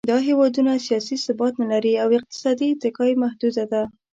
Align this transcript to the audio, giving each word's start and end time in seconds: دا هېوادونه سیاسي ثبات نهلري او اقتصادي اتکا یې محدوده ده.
دا 0.09 0.17
هېوادونه 0.27 0.71
سیاسي 0.87 1.15
ثبات 1.25 1.53
نهلري 1.61 1.93
او 2.03 2.09
اقتصادي 2.19 2.67
اتکا 2.71 3.03
یې 3.09 3.21
محدوده 3.23 3.63
ده. 3.71 3.83